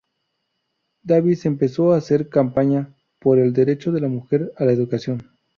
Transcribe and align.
Davies 1.03 1.45
empezó 1.45 1.93
a 1.93 1.97
hacer 1.97 2.27
campaña 2.27 2.91
por 3.19 3.37
el 3.37 3.53
derecho 3.53 3.91
de 3.91 4.01
la 4.01 4.07
mujer 4.07 4.51
a 4.57 4.65
la 4.65 4.71
educación. 4.71 5.29